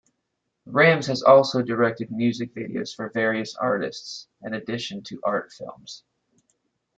[0.65, 6.03] Rams has also directed music videos for various artists, in addition to art films.